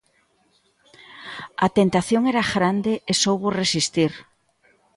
[1.65, 4.11] A tentación era grande, e soubo resistir.